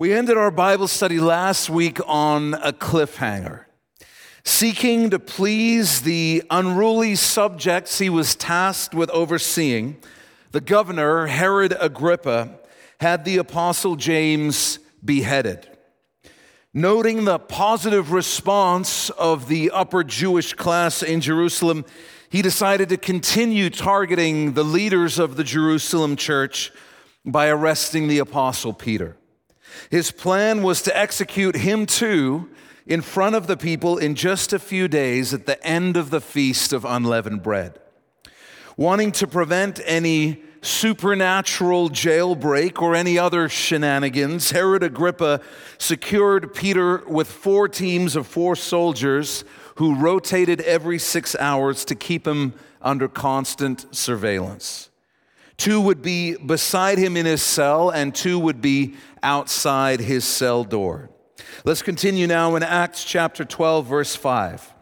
[0.00, 3.66] We ended our Bible study last week on a cliffhanger.
[4.44, 9.98] Seeking to please the unruly subjects he was tasked with overseeing,
[10.52, 12.60] the governor, Herod Agrippa,
[12.98, 15.68] had the apostle James beheaded.
[16.72, 21.84] Noting the positive response of the upper Jewish class in Jerusalem,
[22.30, 26.72] he decided to continue targeting the leaders of the Jerusalem church
[27.26, 29.18] by arresting the apostle Peter.
[29.90, 32.50] His plan was to execute him too
[32.86, 36.20] in front of the people in just a few days at the end of the
[36.20, 37.78] Feast of Unleavened Bread.
[38.76, 45.40] Wanting to prevent any supernatural jailbreak or any other shenanigans, Herod Agrippa
[45.78, 49.44] secured Peter with four teams of four soldiers
[49.76, 54.90] who rotated every six hours to keep him under constant surveillance.
[55.56, 60.64] Two would be beside him in his cell, and two would be outside his cell
[60.64, 61.10] door.
[61.64, 64.74] Let's continue now in Acts chapter 12, verse 5.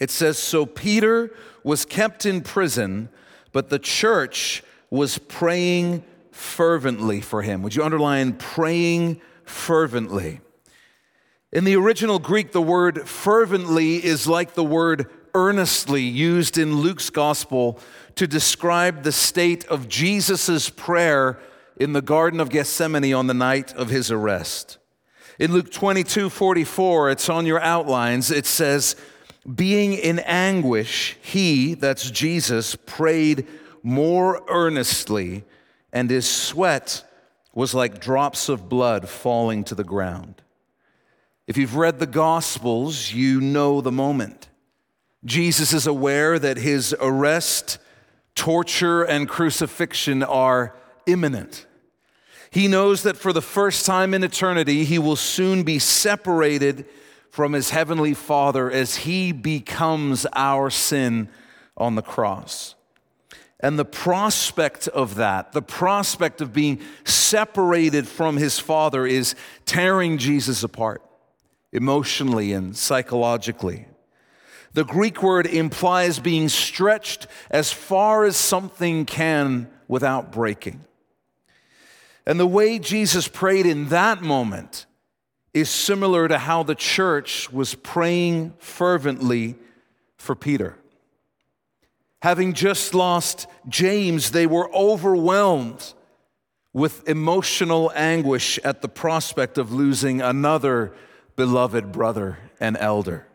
[0.00, 1.30] It says So Peter
[1.62, 3.08] was kept in prison,
[3.52, 7.62] but the church was praying fervently for him.
[7.62, 10.40] Would you underline praying fervently?
[11.52, 17.10] In the original Greek, the word fervently is like the word earnestly used in Luke's
[17.10, 17.78] gospel
[18.16, 21.38] to describe the state of Jesus' prayer
[21.76, 24.78] in the Garden of Gethsemane on the night of his arrest.
[25.38, 28.94] In Luke 22 44, it's on your outlines, it says,
[29.52, 33.46] Being in anguish, he, that's Jesus, prayed
[33.82, 35.44] more earnestly,
[35.92, 37.04] and his sweat
[37.52, 40.42] was like drops of blood falling to the ground.
[41.46, 44.48] If you've read the Gospels, you know the moment.
[45.24, 47.78] Jesus is aware that his arrest,
[48.34, 50.74] torture, and crucifixion are
[51.06, 51.66] imminent.
[52.50, 56.86] He knows that for the first time in eternity, he will soon be separated
[57.30, 61.28] from his heavenly Father as he becomes our sin
[61.76, 62.76] on the cross.
[63.58, 69.34] And the prospect of that, the prospect of being separated from his Father, is
[69.66, 71.02] tearing Jesus apart
[71.72, 73.86] emotionally and psychologically.
[74.74, 80.84] The Greek word implies being stretched as far as something can without breaking.
[82.26, 84.86] And the way Jesus prayed in that moment
[85.52, 89.56] is similar to how the church was praying fervently
[90.16, 90.76] for Peter.
[92.22, 95.92] Having just lost James, they were overwhelmed
[96.72, 100.92] with emotional anguish at the prospect of losing another
[101.36, 103.26] beloved brother and elder.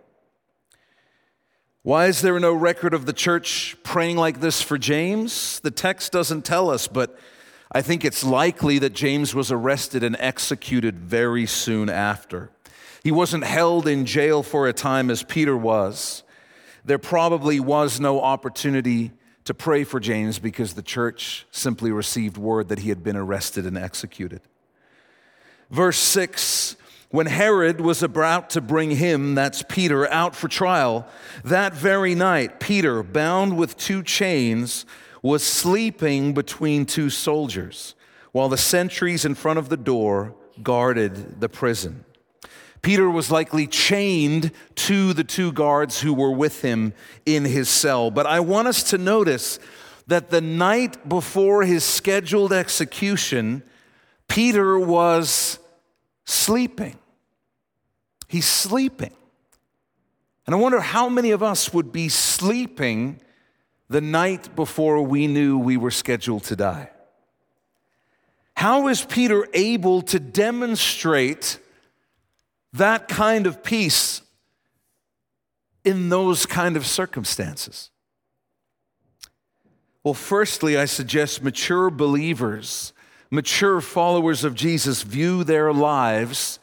[1.83, 5.61] Why is there no record of the church praying like this for James?
[5.61, 7.17] The text doesn't tell us, but
[7.71, 12.49] I think it's likely that James was arrested and executed very soon after.
[13.03, 16.23] He wasn't held in jail for a time as Peter was.
[16.83, 19.11] There probably was no opportunity
[19.45, 23.65] to pray for James because the church simply received word that he had been arrested
[23.65, 24.41] and executed.
[25.69, 26.75] Verse 6
[27.11, 31.07] when Herod was about to bring him, that's Peter, out for trial,
[31.43, 34.85] that very night, Peter, bound with two chains,
[35.21, 37.95] was sleeping between two soldiers,
[38.31, 42.05] while the sentries in front of the door guarded the prison.
[42.81, 46.93] Peter was likely chained to the two guards who were with him
[47.25, 48.09] in his cell.
[48.09, 49.59] But I want us to notice
[50.07, 53.63] that the night before his scheduled execution,
[54.27, 55.59] Peter was
[56.25, 56.97] sleeping.
[58.27, 59.11] He's sleeping.
[60.45, 63.19] And I wonder how many of us would be sleeping
[63.89, 66.91] the night before we knew we were scheduled to die.
[68.55, 71.59] How is Peter able to demonstrate
[72.73, 74.21] that kind of peace
[75.83, 77.89] in those kind of circumstances?
[80.03, 82.93] Well, firstly, I suggest mature believers
[83.31, 86.59] mature followers of Jesus view their lives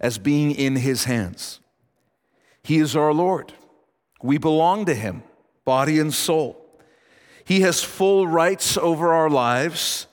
[0.00, 1.60] as being in His hands.
[2.62, 3.52] He is our Lord.
[4.22, 5.22] We belong to Him,
[5.64, 6.59] body and soul.
[7.50, 10.06] He has full rights over our lives,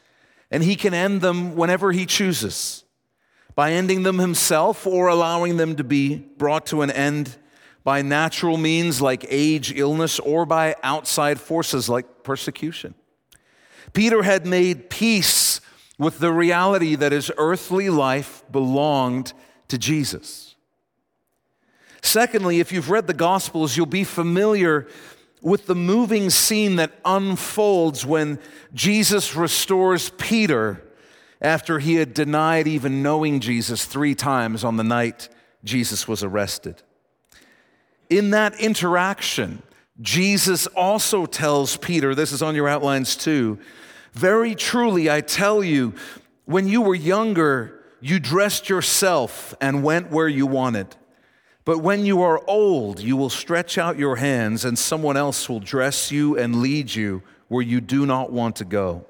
[0.50, 2.84] and He can end them whenever He chooses
[3.54, 7.38] by ending them Himself or allowing them to be brought to an end
[7.84, 12.96] by natural means like age, illness, or by outside forces like persecution.
[13.94, 15.62] Peter had made peace
[16.00, 19.34] with the reality that his earthly life belonged
[19.68, 20.56] to Jesus.
[22.02, 24.88] Secondly, if you've read the Gospels, you'll be familiar
[25.42, 28.40] with the moving scene that unfolds when
[28.74, 30.84] Jesus restores Peter
[31.42, 35.30] after he had denied even knowing Jesus three times on the night
[35.64, 36.82] Jesus was arrested.
[38.10, 39.62] In that interaction,
[40.02, 43.60] Jesus also tells Peter, this is on your outlines too,
[44.14, 45.94] very truly, I tell you,
[46.46, 50.96] when you were younger, you dressed yourself and went where you wanted.
[51.68, 55.60] But when you are old, you will stretch out your hands, and someone else will
[55.60, 59.06] dress you and lead you where you do not want to go.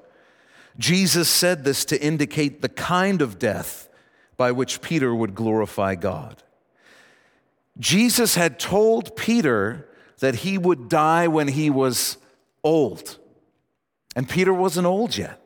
[0.76, 3.88] Jesus said this to indicate the kind of death
[4.36, 6.42] by which Peter would glorify God.
[7.78, 9.88] Jesus had told Peter
[10.18, 12.16] that he would die when he was
[12.64, 13.18] old,
[14.16, 15.40] and Peter wasn't old yet.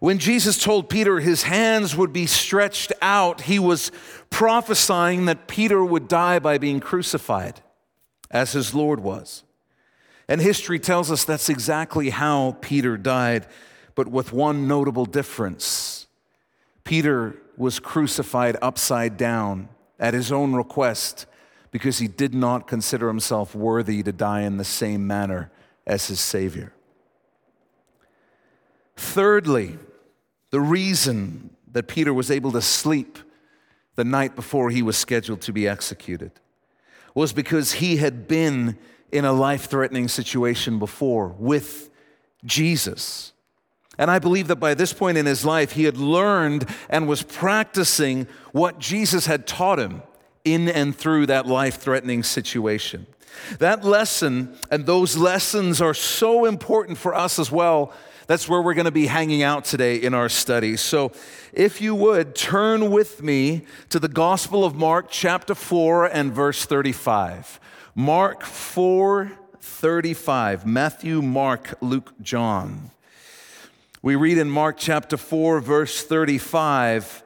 [0.00, 3.92] When Jesus told Peter his hands would be stretched out, he was
[4.32, 7.60] prophesying that Peter would die by being crucified,
[8.30, 9.44] as his Lord was.
[10.26, 13.46] And history tells us that's exactly how Peter died,
[13.94, 16.06] but with one notable difference.
[16.82, 19.68] Peter was crucified upside down
[20.00, 21.26] at his own request
[21.70, 25.52] because he did not consider himself worthy to die in the same manner
[25.86, 26.72] as his Savior.
[28.96, 29.78] Thirdly,
[30.50, 33.18] the reason that Peter was able to sleep
[33.96, 36.32] the night before he was scheduled to be executed
[37.14, 38.78] was because he had been
[39.10, 41.90] in a life threatening situation before with
[42.44, 43.32] Jesus.
[43.98, 47.22] And I believe that by this point in his life, he had learned and was
[47.22, 50.02] practicing what Jesus had taught him
[50.44, 53.06] in and through that life threatening situation.
[53.58, 57.92] That lesson and those lessons are so important for us as well
[58.26, 60.76] that's where we're going to be hanging out today in our study.
[60.76, 61.12] So,
[61.52, 66.64] if you would, turn with me to the Gospel of Mark, chapter 4, and verse
[66.64, 67.60] 35.
[67.94, 70.66] Mark 4 35.
[70.66, 72.90] Matthew, Mark, Luke, John.
[74.02, 77.22] We read in Mark chapter 4, verse 35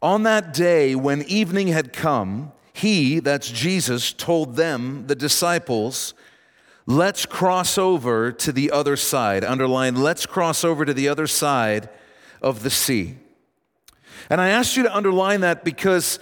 [0.00, 6.14] On that day when evening had come, he, that's Jesus, told them, the disciples,
[6.86, 9.44] let's cross over to the other side.
[9.44, 11.88] Underline, let's cross over to the other side
[12.40, 13.16] of the sea.
[14.28, 16.18] And I asked you to underline that because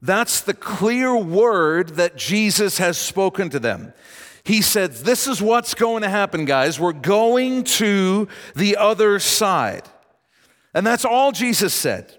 [0.00, 3.92] that's the clear word that Jesus has spoken to them.
[4.44, 6.78] He said, This is what's going to happen, guys.
[6.78, 9.82] We're going to the other side.
[10.72, 12.14] And that's all Jesus said.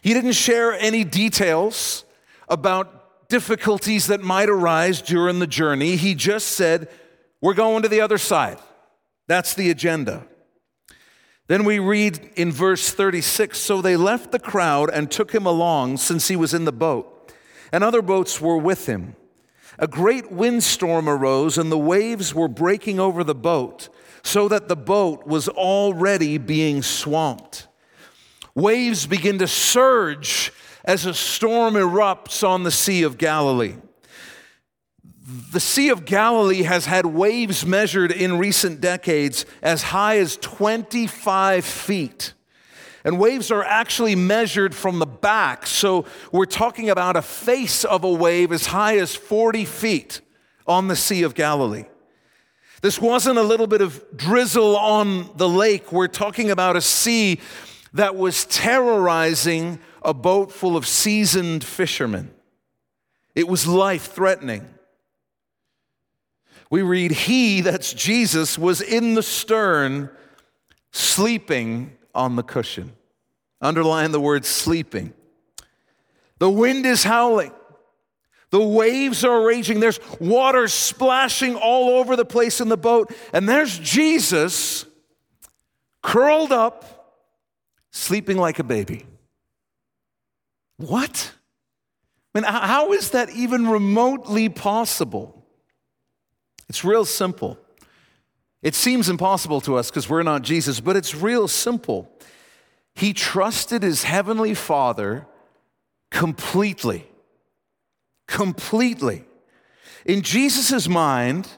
[0.00, 2.04] He didn't share any details
[2.48, 5.96] about difficulties that might arise during the journey.
[5.96, 6.88] He just said,
[7.40, 8.58] we're going to the other side.
[9.26, 10.26] That's the agenda.
[11.46, 15.96] Then we read in verse 36 So they left the crowd and took him along
[15.98, 17.32] since he was in the boat,
[17.72, 19.16] and other boats were with him.
[19.78, 23.88] A great windstorm arose, and the waves were breaking over the boat,
[24.22, 27.68] so that the boat was already being swamped.
[28.54, 30.52] Waves begin to surge
[30.84, 33.76] as a storm erupts on the Sea of Galilee.
[35.52, 41.66] The Sea of Galilee has had waves measured in recent decades as high as 25
[41.66, 42.32] feet.
[43.04, 45.66] And waves are actually measured from the back.
[45.66, 50.22] So we're talking about a face of a wave as high as 40 feet
[50.66, 51.84] on the Sea of Galilee.
[52.80, 55.92] This wasn't a little bit of drizzle on the lake.
[55.92, 57.38] We're talking about a sea
[57.92, 62.30] that was terrorizing a boat full of seasoned fishermen.
[63.34, 64.66] It was life threatening
[66.70, 70.10] we read, He, that's Jesus, was in the stern,
[70.92, 72.92] sleeping on the cushion.
[73.60, 75.12] Underline the word sleeping.
[76.38, 77.52] The wind is howling.
[78.50, 79.80] The waves are raging.
[79.80, 83.12] There's water splashing all over the place in the boat.
[83.32, 84.86] And there's Jesus
[86.02, 87.20] curled up,
[87.90, 89.04] sleeping like a baby.
[90.76, 91.32] What?
[92.34, 95.37] I mean, how is that even remotely possible?
[96.68, 97.58] It's real simple.
[98.62, 102.10] It seems impossible to us because we're not Jesus, but it's real simple.
[102.94, 105.26] He trusted his heavenly Father
[106.10, 107.06] completely.
[108.26, 109.24] Completely.
[110.04, 111.48] In Jesus' mind,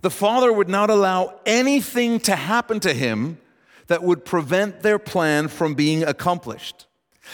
[0.00, 3.38] the Father would not allow anything to happen to him
[3.86, 6.87] that would prevent their plan from being accomplished.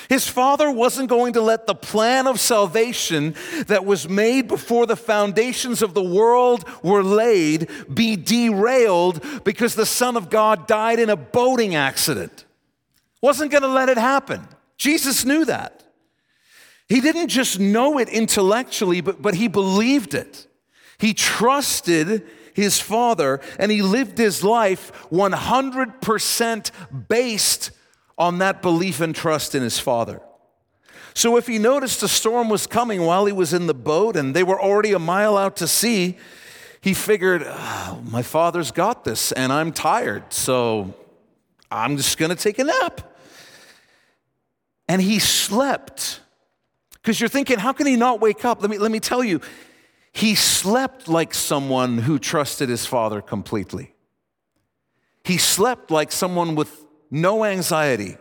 [0.08, 3.34] His father wasn't going to let the plan of salvation
[3.66, 9.86] that was made before the foundations of the world were laid be derailed because the
[9.86, 12.44] Son of God died in a boating accident.
[13.20, 14.46] Wasn't going to let it happen.
[14.76, 15.82] Jesus knew that.
[16.88, 20.46] He didn't just know it intellectually, but, but he believed it.
[20.98, 26.70] He trusted his father and he lived his life 100%
[27.08, 27.70] based
[28.16, 30.20] on that belief and trust in his Father.
[31.14, 34.34] So if he noticed a storm was coming while he was in the boat and
[34.34, 36.16] they were already a mile out to sea,
[36.80, 40.92] he figured, oh, my father's got this and I'm tired, so
[41.70, 43.00] I'm just going to take a nap.
[44.88, 46.20] And he slept.
[46.92, 48.60] Because you're thinking, how can he not wake up?
[48.60, 49.40] Let me, let me tell you,
[50.12, 53.94] he slept like someone who trusted his father completely.
[55.24, 58.16] He slept like someone with no anxiety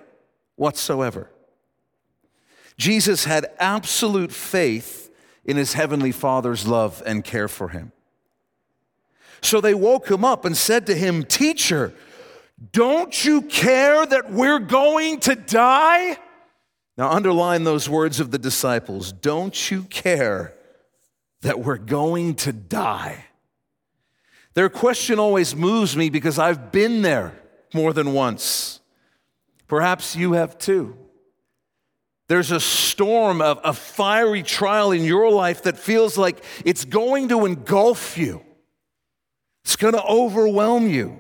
[0.56, 1.30] whatsoever.
[2.78, 5.12] Jesus had absolute faith
[5.46, 7.92] in his heavenly Father's love and care for him.
[9.42, 11.94] So they woke him up and said to him, Teacher,
[12.72, 16.18] don't you care that we're going to die?
[16.98, 19.12] Now, underline those words of the disciples.
[19.12, 20.54] Don't you care
[21.42, 23.26] that we're going to die?
[24.54, 27.34] Their question always moves me because I've been there
[27.74, 28.80] more than once.
[29.68, 30.98] Perhaps you have too.
[32.28, 37.30] There's a storm of a fiery trial in your life that feels like it's going
[37.30, 38.42] to engulf you.
[39.64, 41.20] It's going to overwhelm you.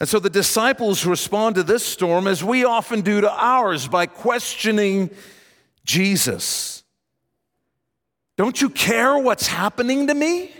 [0.00, 4.06] And so the disciples respond to this storm as we often do to ours by
[4.06, 5.10] questioning
[5.84, 6.82] Jesus.
[8.36, 10.50] Don't you care what's happening to me?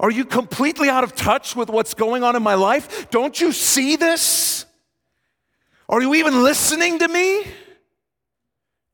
[0.00, 3.10] Are you completely out of touch with what's going on in my life?
[3.10, 4.64] Don't you see this?
[5.88, 7.44] Are you even listening to me?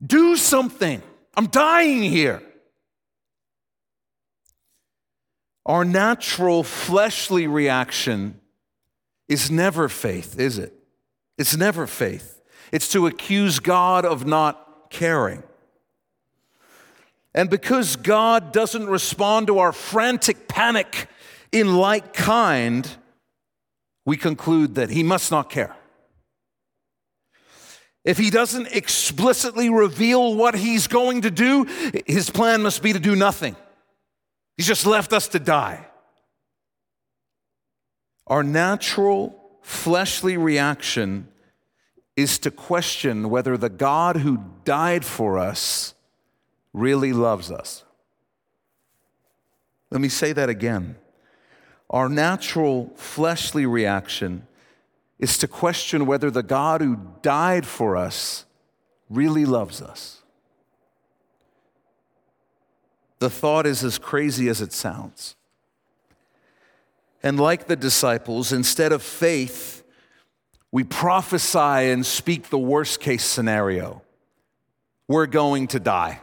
[0.05, 1.01] Do something.
[1.35, 2.41] I'm dying here.
[5.65, 8.39] Our natural fleshly reaction
[9.27, 10.73] is never faith, is it?
[11.37, 12.41] It's never faith.
[12.71, 15.43] It's to accuse God of not caring.
[17.35, 21.09] And because God doesn't respond to our frantic panic
[21.51, 22.89] in like kind,
[24.05, 25.75] we conclude that He must not care.
[28.05, 31.65] If He doesn't explicitly reveal what He's going to do,
[32.07, 33.57] His plan must be to do nothing.
[34.55, 35.85] He's just left us to die.
[38.27, 41.27] Our natural fleshly reaction
[42.15, 45.94] is to question whether the God who died for us
[46.75, 47.83] really loves us.
[49.89, 50.97] Let me say that again.
[51.89, 54.45] Our natural fleshly reaction
[55.17, 58.45] is to question whether the God who died for us
[59.09, 60.21] really loves us.
[63.19, 65.35] The thought is as crazy as it sounds.
[67.23, 69.83] And like the disciples, instead of faith,
[70.71, 74.01] we prophesy and speak the worst case scenario.
[75.07, 76.19] We're going to die.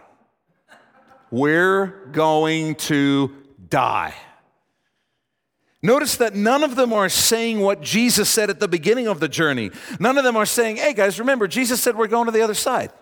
[1.32, 3.34] We're going to
[3.70, 4.14] die.
[5.82, 9.28] Notice that none of them are saying what Jesus said at the beginning of the
[9.28, 9.70] journey.
[9.98, 12.54] None of them are saying, hey guys, remember, Jesus said we're going to the other
[12.54, 12.92] side.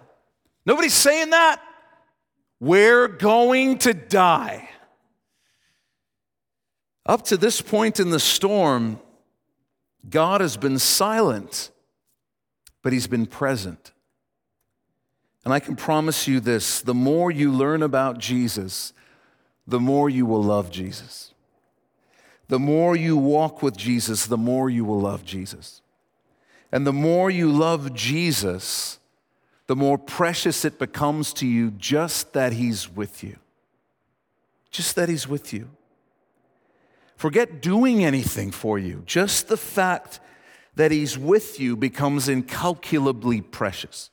[0.64, 1.60] Nobody's saying that.
[2.60, 4.68] We're going to die.
[7.04, 9.00] Up to this point in the storm,
[10.08, 11.72] God has been silent,
[12.82, 13.92] but He's been present.
[15.44, 18.92] And I can promise you this the more you learn about Jesus,
[19.66, 21.32] the more you will love Jesus.
[22.49, 25.82] The more you walk with Jesus, the more you will love Jesus.
[26.73, 28.99] And the more you love Jesus,
[29.68, 33.37] the more precious it becomes to you just that He's with you.
[34.73, 35.70] Just that He's with you.
[37.16, 39.04] Forget doing anything for you.
[39.06, 40.18] Just the fact
[40.75, 44.11] that He's with you becomes incalculably precious.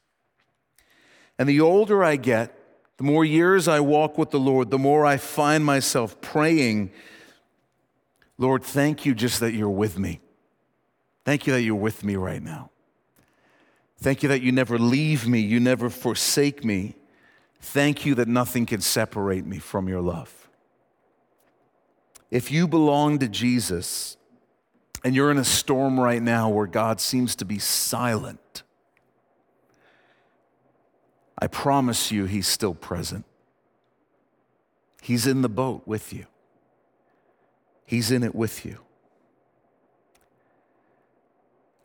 [1.39, 2.53] And the older I get,
[2.97, 6.91] the more years I walk with the Lord, the more I find myself praying,
[8.37, 10.19] Lord, thank you just that you're with me.
[11.25, 12.71] Thank you that you're with me right now.
[13.99, 16.95] Thank you that you never leave me, you never forsake me.
[17.59, 20.47] Thank you that nothing can separate me from your love.
[22.29, 24.17] If you belong to Jesus
[25.03, 28.63] and you're in a storm right now where God seems to be silent,
[31.39, 33.25] I promise you he's still present.
[35.01, 36.25] He's in the boat with you,
[37.85, 38.79] he's in it with you.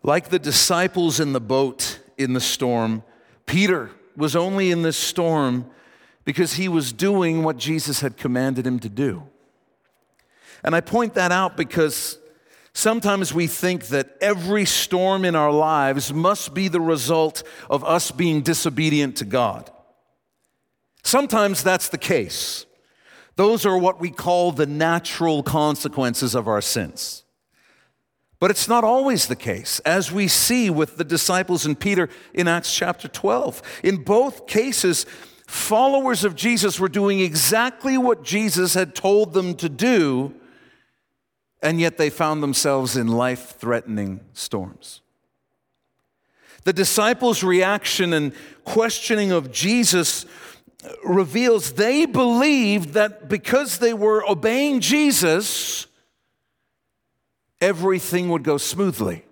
[0.02, 3.04] Like the disciples in the boat, in the storm.
[3.46, 5.66] Peter was only in this storm
[6.24, 9.22] because he was doing what Jesus had commanded him to do.
[10.64, 12.18] And I point that out because
[12.74, 18.10] sometimes we think that every storm in our lives must be the result of us
[18.10, 19.70] being disobedient to God.
[21.02, 22.66] Sometimes that's the case.
[23.36, 27.24] Those are what we call the natural consequences of our sins.
[28.38, 32.48] But it's not always the case, as we see with the disciples and Peter in
[32.48, 33.62] Acts chapter 12.
[33.84, 35.06] In both cases,
[35.46, 40.34] followers of Jesus were doing exactly what Jesus had told them to do,
[41.62, 45.00] and yet they found themselves in life threatening storms.
[46.64, 48.32] The disciples' reaction and
[48.64, 50.26] questioning of Jesus
[51.04, 55.86] reveals they believed that because they were obeying Jesus,
[57.60, 59.24] everything would go smoothly.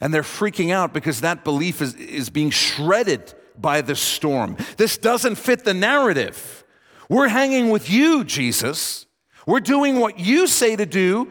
[0.00, 4.56] And they're freaking out because that belief is, is being shredded by the storm.
[4.76, 6.64] This doesn't fit the narrative.
[7.08, 9.06] We're hanging with you, Jesus.
[9.46, 11.30] We're doing what you say to do.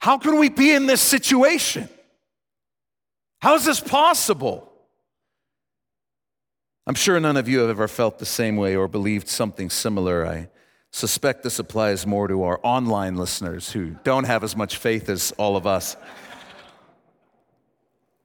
[0.00, 1.88] How can we be in this situation?
[3.40, 4.70] How is this possible?
[6.86, 10.26] I'm sure none of you have ever felt the same way or believed something similar.
[10.26, 10.48] I
[10.90, 15.32] suspect this applies more to our online listeners who don't have as much faith as
[15.38, 15.96] all of us.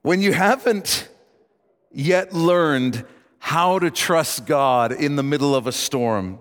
[0.02, 1.08] When you haven't
[1.90, 3.04] yet learned
[3.38, 6.40] how to trust God in the middle of a storm,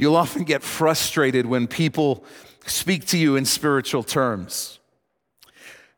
[0.00, 2.24] you'll often get frustrated when people
[2.66, 4.78] speak to you in spiritual terms.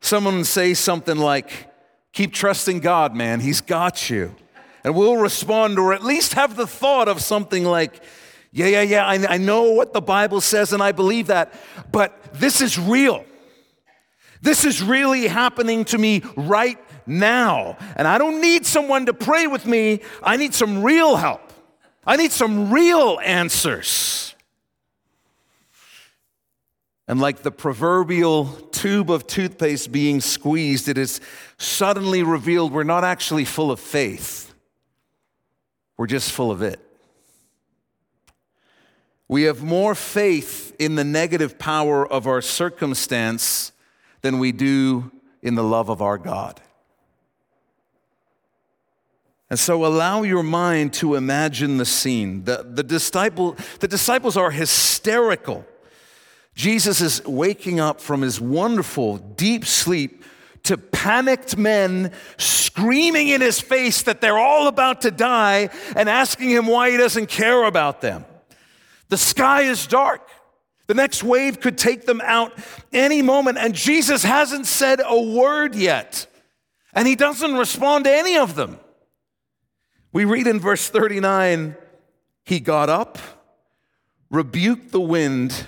[0.01, 1.69] Someone say something like,
[2.11, 4.35] Keep trusting God, man, He's got you.
[4.83, 8.03] And we'll respond or at least have the thought of something like,
[8.51, 11.53] yeah, yeah, yeah, I, I know what the Bible says and I believe that,
[11.91, 13.25] but this is real.
[14.41, 17.77] This is really happening to me right now.
[17.95, 21.42] And I don't need someone to pray with me, I need some real help.
[22.05, 24.35] I need some real answers.
[27.07, 31.21] And like the proverbial tube of toothpaste being squeezed, it is
[31.57, 34.53] suddenly revealed we're not actually full of faith,
[35.97, 36.79] we're just full of it.
[39.27, 43.71] We have more faith in the negative power of our circumstance
[44.21, 46.61] than we do in the love of our God.
[49.53, 52.43] And so allow your mind to imagine the scene.
[52.43, 55.63] The, the, disciple, the disciples are hysterical.
[56.55, 60.23] Jesus is waking up from his wonderful deep sleep
[60.63, 66.49] to panicked men screaming in his face that they're all about to die and asking
[66.49, 68.25] him why he doesn't care about them.
[69.09, 70.27] The sky is dark.
[70.87, 72.53] The next wave could take them out
[72.91, 76.25] any moment, and Jesus hasn't said a word yet,
[76.91, 78.79] and he doesn't respond to any of them.
[80.13, 81.75] We read in verse 39
[82.45, 83.17] he got up,
[84.29, 85.65] rebuked the wind,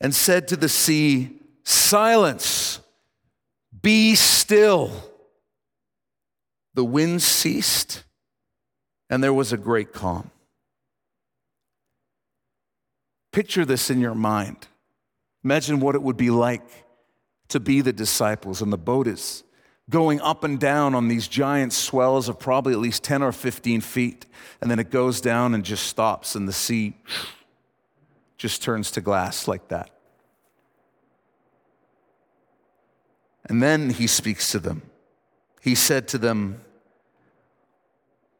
[0.00, 2.80] and said to the sea, Silence,
[3.82, 4.90] be still.
[6.74, 8.04] The wind ceased,
[9.10, 10.30] and there was a great calm.
[13.32, 14.68] Picture this in your mind.
[15.44, 16.62] Imagine what it would be like
[17.48, 19.44] to be the disciples, and the boat is
[19.90, 23.80] going up and down on these giant swells of probably at least 10 or 15
[23.80, 24.24] feet,
[24.60, 26.96] and then it goes down and just stops, and the sea
[28.38, 29.90] just turns to glass like that.
[33.44, 34.82] And then he speaks to them.
[35.60, 36.60] He said to them,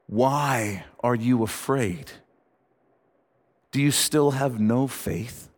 [0.07, 2.13] Why are you afraid?
[3.73, 5.49] Do you still have no faith?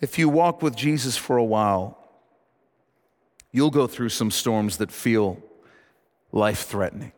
[0.00, 2.03] If you walk with Jesus for a while,
[3.54, 5.38] you'll go through some storms that feel
[6.32, 7.12] life threatening.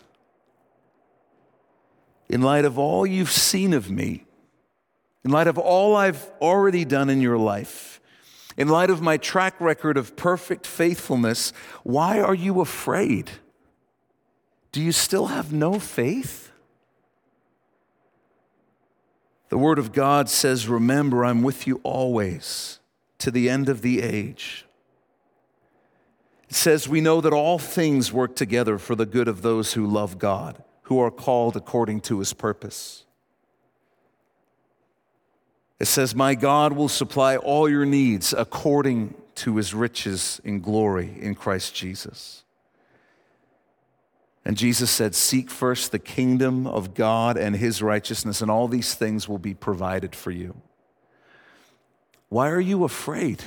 [2.29, 4.27] In light of all you've seen of me,
[5.25, 8.01] in light of all I've already done in your life,
[8.57, 11.53] in light of my track record of perfect faithfulness,
[11.83, 13.31] why are you afraid?
[14.73, 16.53] Do you still have no faith?
[19.49, 22.79] The Word of God says, Remember, I'm with you always
[23.19, 24.65] to the end of the age.
[26.49, 29.87] It says, We know that all things work together for the good of those who
[29.87, 33.05] love God, who are called according to his purpose.
[35.81, 41.17] It says, My God will supply all your needs according to his riches in glory
[41.19, 42.45] in Christ Jesus.
[44.45, 48.95] And Jesus said, Seek first the kingdom of God and his righteousness, and all these
[48.95, 50.61] things will be provided for you.
[52.29, 53.43] Why are you afraid?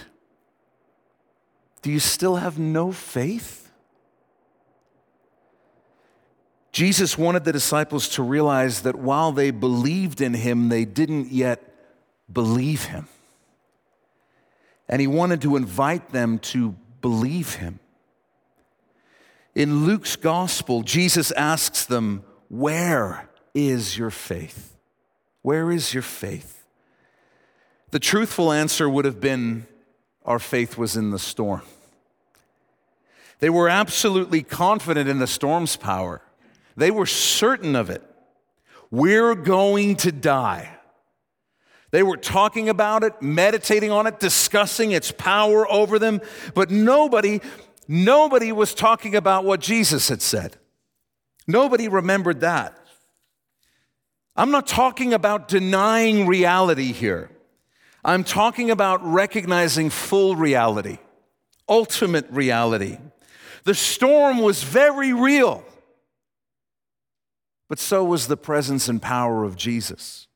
[1.83, 3.71] Do you still have no faith?
[6.71, 11.72] Jesus wanted the disciples to realize that while they believed in him, they didn't yet
[12.33, 13.07] believe him.
[14.89, 17.79] And he wanted to invite them to believe him.
[19.55, 24.75] In Luke's gospel, Jesus asks them, Where is your faith?
[25.41, 26.63] Where is your faith?
[27.91, 29.67] The truthful answer would have been,
[30.25, 31.61] Our faith was in the storm.
[33.39, 36.21] They were absolutely confident in the storm's power,
[36.75, 38.01] they were certain of it.
[38.89, 40.77] We're going to die.
[41.93, 46.21] They were talking about it, meditating on it, discussing its power over them,
[46.55, 47.39] but nobody,
[47.87, 50.57] nobody was talking about what Jesus had said.
[51.45, 52.75] Nobody remembered that.
[54.35, 57.29] I'm not talking about denying reality here.
[58.03, 60.97] I'm talking about recognizing full reality,
[61.69, 62.97] ultimate reality.
[63.65, 65.63] The storm was very real,
[67.69, 70.27] but so was the presence and power of Jesus.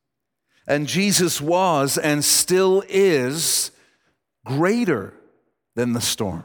[0.68, 3.72] And Jesus was and still is
[4.46, 5.14] greater
[5.76, 6.44] than the storm.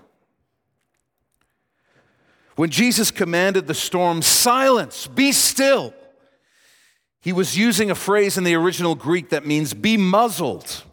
[2.55, 5.95] When Jesus commanded the storm, silence, be still,
[7.21, 10.85] he was using a phrase in the original Greek that means be muzzled.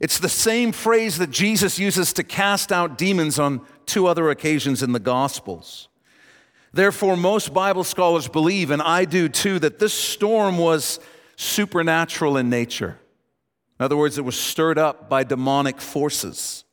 [0.00, 4.82] It's the same phrase that Jesus uses to cast out demons on two other occasions
[4.82, 5.88] in the Gospels.
[6.72, 10.98] Therefore, most Bible scholars believe, and I do too, that this storm was
[11.36, 12.98] supernatural in nature.
[13.78, 16.64] In other words, it was stirred up by demonic forces.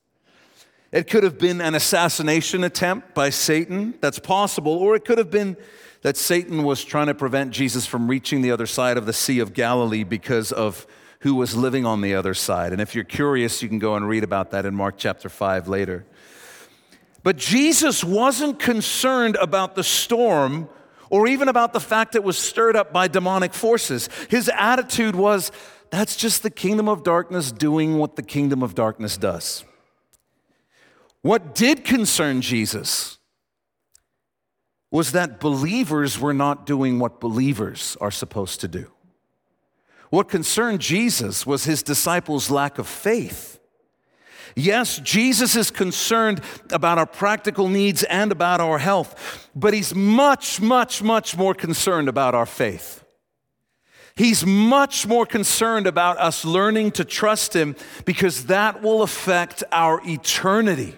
[0.91, 5.31] It could have been an assassination attempt by Satan, that's possible, or it could have
[5.31, 5.55] been
[6.01, 9.39] that Satan was trying to prevent Jesus from reaching the other side of the Sea
[9.39, 10.85] of Galilee because of
[11.19, 12.73] who was living on the other side.
[12.73, 15.67] And if you're curious, you can go and read about that in Mark chapter 5
[15.67, 16.05] later.
[17.23, 20.67] But Jesus wasn't concerned about the storm
[21.11, 24.09] or even about the fact it was stirred up by demonic forces.
[24.29, 25.51] His attitude was
[25.91, 29.65] that's just the kingdom of darkness doing what the kingdom of darkness does.
[31.21, 33.19] What did concern Jesus
[34.89, 38.91] was that believers were not doing what believers are supposed to do.
[40.09, 43.59] What concerned Jesus was his disciples' lack of faith.
[44.55, 50.59] Yes, Jesus is concerned about our practical needs and about our health, but he's much,
[50.59, 53.03] much, much more concerned about our faith.
[54.15, 60.01] He's much more concerned about us learning to trust him because that will affect our
[60.05, 60.95] eternity.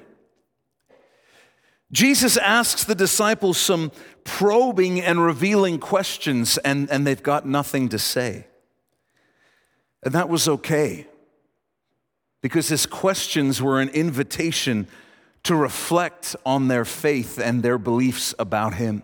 [1.91, 3.91] Jesus asks the disciples some
[4.23, 8.47] probing and revealing questions, and, and they've got nothing to say.
[10.01, 11.07] And that was okay
[12.43, 14.85] because his questions were an invitation
[15.43, 19.01] to reflect on their faith and their beliefs about him.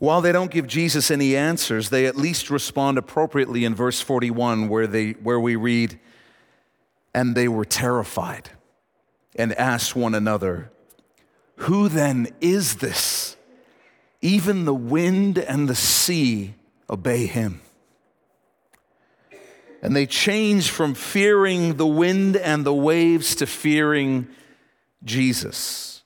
[0.00, 4.68] While they don't give Jesus any answers, they at least respond appropriately in verse 41,
[4.68, 6.00] where, they, where we read,
[7.14, 8.50] And they were terrified
[9.36, 10.72] and asked one another,
[11.56, 13.36] Who then is this?
[14.20, 16.54] Even the wind and the sea
[16.90, 17.60] obey him
[19.82, 24.28] and they changed from fearing the wind and the waves to fearing
[25.04, 26.04] Jesus.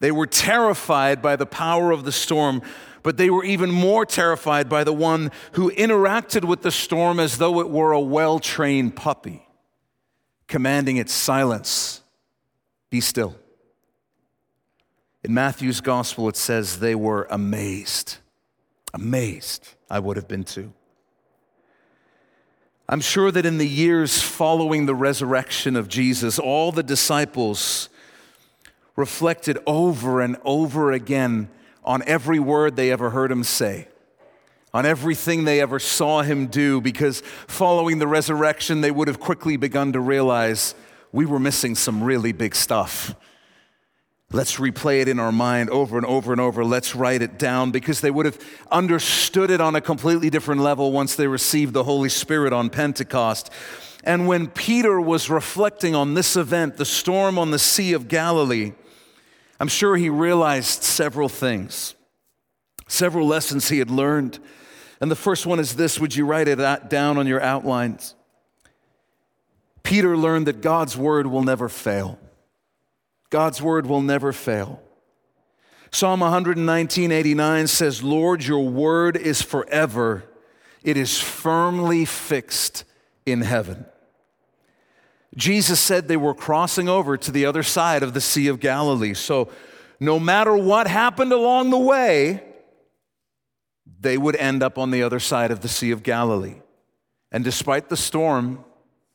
[0.00, 2.60] They were terrified by the power of the storm,
[3.02, 7.38] but they were even more terrified by the one who interacted with the storm as
[7.38, 9.48] though it were a well trained puppy,
[10.46, 12.02] commanding its silence
[12.90, 13.34] be still.
[15.24, 18.18] In Matthew's gospel, it says they were amazed.
[18.94, 20.72] Amazed, I would have been too.
[22.90, 27.90] I'm sure that in the years following the resurrection of Jesus, all the disciples
[28.96, 31.50] reflected over and over again
[31.84, 33.88] on every word they ever heard him say,
[34.72, 39.58] on everything they ever saw him do, because following the resurrection, they would have quickly
[39.58, 40.74] begun to realize
[41.12, 43.14] we were missing some really big stuff.
[44.30, 46.62] Let's replay it in our mind over and over and over.
[46.62, 48.38] Let's write it down because they would have
[48.70, 53.50] understood it on a completely different level once they received the Holy Spirit on Pentecost.
[54.04, 58.72] And when Peter was reflecting on this event, the storm on the Sea of Galilee,
[59.58, 61.94] I'm sure he realized several things,
[62.86, 64.40] several lessons he had learned.
[65.00, 66.58] And the first one is this Would you write it
[66.90, 68.14] down on your outlines?
[69.82, 72.18] Peter learned that God's word will never fail.
[73.30, 74.80] God's word will never fail.
[75.90, 80.24] Psalm 119, 89 says, Lord, your word is forever,
[80.82, 82.84] it is firmly fixed
[83.24, 83.86] in heaven.
[85.36, 89.14] Jesus said they were crossing over to the other side of the Sea of Galilee.
[89.14, 89.50] So,
[90.00, 92.42] no matter what happened along the way,
[94.00, 96.60] they would end up on the other side of the Sea of Galilee.
[97.32, 98.64] And despite the storm,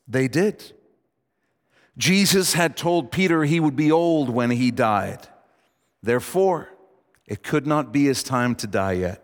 [0.08, 0.73] they did.
[1.97, 5.27] Jesus had told Peter he would be old when he died.
[6.01, 6.69] Therefore,
[7.27, 9.19] it could not be his time to die yet.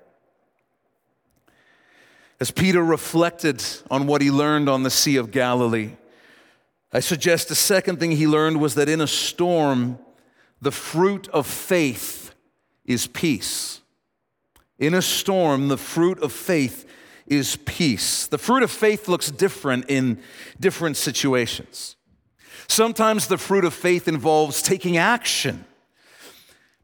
[2.39, 5.97] As Peter reflected on what he learned on the Sea of Galilee,
[6.93, 9.99] I suggest the second thing he learned was that in a storm,
[10.61, 12.33] the fruit of faith
[12.85, 13.81] is peace.
[14.77, 16.85] In a storm, the fruit of faith
[17.27, 18.25] is peace.
[18.27, 20.21] The fruit of faith looks different in
[20.59, 21.97] different situations.
[22.69, 25.65] Sometimes the fruit of faith involves taking action.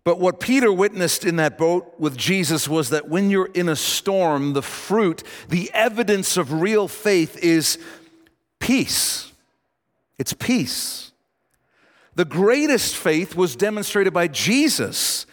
[0.03, 3.75] But what Peter witnessed in that boat with Jesus was that when you're in a
[3.75, 7.77] storm, the fruit, the evidence of real faith is
[8.59, 9.31] peace.
[10.17, 11.11] It's peace.
[12.15, 15.27] The greatest faith was demonstrated by Jesus,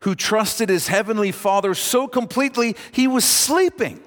[0.00, 4.00] who trusted his heavenly Father so completely he was sleeping.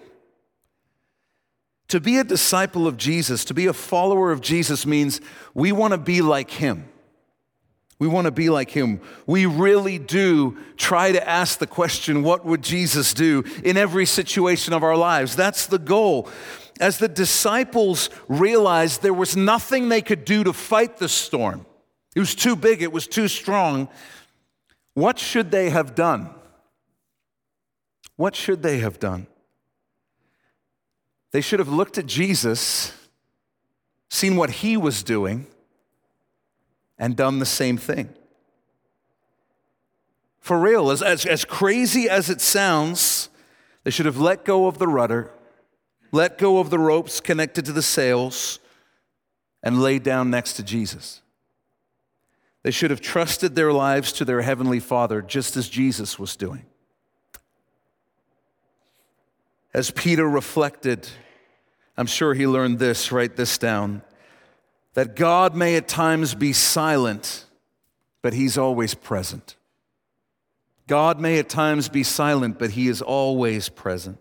[1.94, 5.22] To be a disciple of Jesus, to be a follower of Jesus, means
[5.54, 6.90] we want to be like him.
[8.00, 9.00] We want to be like him.
[9.28, 14.74] We really do try to ask the question, what would Jesus do in every situation
[14.74, 15.36] of our lives?
[15.36, 16.28] That's the goal.
[16.80, 21.64] As the disciples realized there was nothing they could do to fight the storm,
[22.16, 23.88] it was too big, it was too strong.
[24.96, 26.32] What should they have done?
[28.16, 29.28] What should they have done?
[31.34, 32.94] They should have looked at Jesus,
[34.08, 35.48] seen what he was doing,
[37.00, 38.10] and done the same thing.
[40.40, 43.30] For real, as, as, as crazy as it sounds,
[43.84, 45.32] they should have let go of the rudder,
[46.12, 48.60] let go of the ropes connected to the sails,
[49.64, 51.22] and laid down next to Jesus.
[52.62, 56.66] They should have trusted their lives to their Heavenly Father just as Jesus was doing.
[59.74, 61.08] As Peter reflected,
[61.98, 64.04] I'm sure he learned this, write this down,
[64.94, 67.46] that God may at times be silent,
[68.22, 69.56] but he's always present.
[70.86, 74.20] God may at times be silent, but he is always present.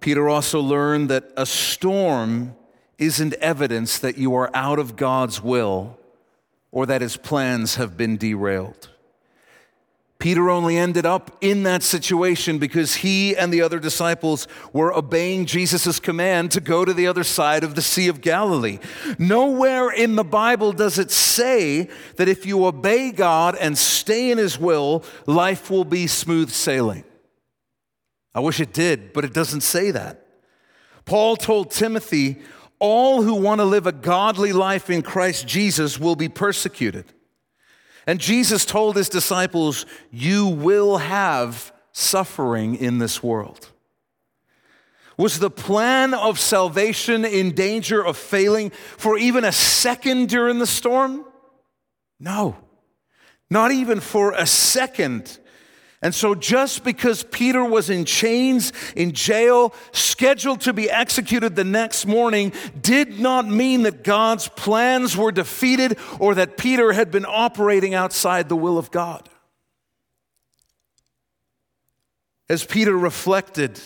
[0.00, 2.54] Peter also learned that a storm
[2.96, 5.98] isn't evidence that you are out of God's will
[6.70, 8.90] or that his plans have been derailed.
[10.18, 15.44] Peter only ended up in that situation because he and the other disciples were obeying
[15.44, 18.78] Jesus' command to go to the other side of the Sea of Galilee.
[19.18, 24.38] Nowhere in the Bible does it say that if you obey God and stay in
[24.38, 27.04] his will, life will be smooth sailing.
[28.34, 30.26] I wish it did, but it doesn't say that.
[31.04, 32.40] Paul told Timothy,
[32.78, 37.12] all who want to live a godly life in Christ Jesus will be persecuted.
[38.06, 43.70] And Jesus told his disciples, You will have suffering in this world.
[45.18, 50.66] Was the plan of salvation in danger of failing for even a second during the
[50.66, 51.24] storm?
[52.20, 52.56] No,
[53.50, 55.38] not even for a second.
[56.02, 61.64] And so, just because Peter was in chains, in jail, scheduled to be executed the
[61.64, 67.24] next morning, did not mean that God's plans were defeated or that Peter had been
[67.24, 69.28] operating outside the will of God.
[72.48, 73.80] As Peter reflected,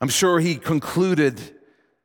[0.00, 1.40] I'm sure he concluded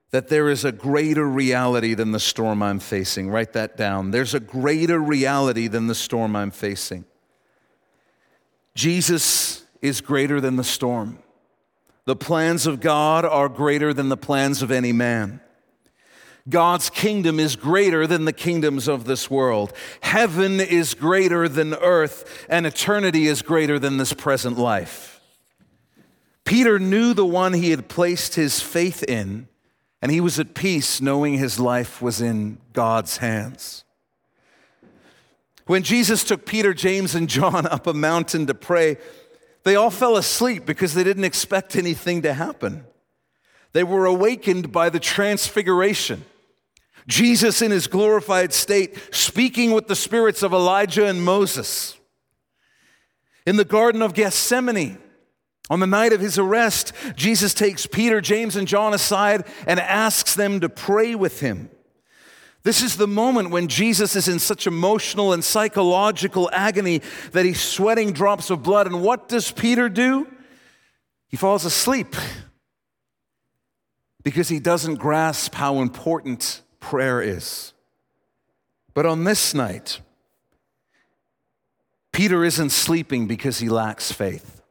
[0.09, 3.29] that there is a greater reality than the storm I'm facing.
[3.29, 4.11] Write that down.
[4.11, 7.05] There's a greater reality than the storm I'm facing.
[8.75, 11.19] Jesus is greater than the storm.
[12.05, 15.41] The plans of God are greater than the plans of any man.
[16.49, 19.73] God's kingdom is greater than the kingdoms of this world.
[20.01, 25.21] Heaven is greater than earth, and eternity is greater than this present life.
[26.43, 29.47] Peter knew the one he had placed his faith in,
[30.01, 33.83] and he was at peace knowing his life was in God's hands.
[35.65, 38.97] When Jesus took Peter, James, and John up a mountain to pray,
[39.63, 42.85] they all fell asleep because they didn't expect anything to happen.
[43.73, 46.25] They were awakened by the transfiguration.
[47.07, 51.97] Jesus, in his glorified state, speaking with the spirits of Elijah and Moses.
[53.45, 54.97] In the Garden of Gethsemane,
[55.69, 60.35] on the night of his arrest, Jesus takes Peter, James, and John aside and asks
[60.35, 61.69] them to pray with him.
[62.63, 67.59] This is the moment when Jesus is in such emotional and psychological agony that he's
[67.59, 68.85] sweating drops of blood.
[68.85, 70.27] And what does Peter do?
[71.27, 72.15] He falls asleep
[74.23, 77.73] because he doesn't grasp how important prayer is.
[78.93, 80.01] But on this night,
[82.11, 84.61] Peter isn't sleeping because he lacks faith.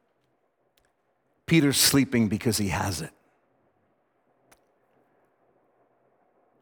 [1.47, 3.11] Peter's sleeping because he has it.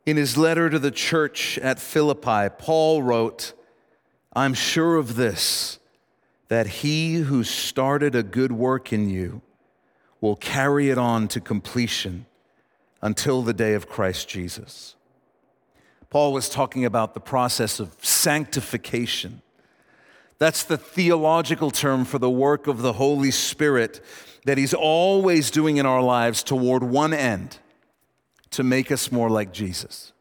[0.09, 3.53] In his letter to the church at Philippi, Paul wrote,
[4.33, 5.79] I'm sure of this,
[6.49, 9.43] that he who started a good work in you
[10.23, 12.25] will carry it on to completion
[13.03, 14.97] until the day of Christ Jesus.
[16.09, 19.43] Paul was talking about the process of sanctification.
[20.39, 24.03] That's the theological term for the work of the Holy Spirit
[24.47, 27.59] that He's always doing in our lives toward one end
[28.51, 30.13] to make us more like Jesus.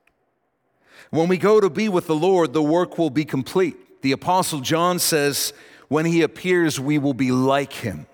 [1.09, 4.01] When we go to be with the Lord, the work will be complete.
[4.01, 5.53] The Apostle John says,
[5.87, 8.07] when he appears, we will be like him.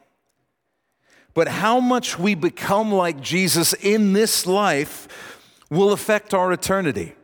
[1.34, 5.08] But how much we become like Jesus in this life
[5.73, 7.15] will affect our eternity.